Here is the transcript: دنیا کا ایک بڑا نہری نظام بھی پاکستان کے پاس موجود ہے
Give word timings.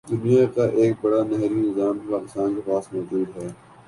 دنیا 0.07 0.45
کا 0.55 0.63
ایک 0.77 0.93
بڑا 1.01 1.21
نہری 1.23 1.55
نظام 1.57 1.97
بھی 1.97 2.11
پاکستان 2.11 2.55
کے 2.55 2.61
پاس 2.65 2.91
موجود 2.93 3.35
ہے 3.35 3.47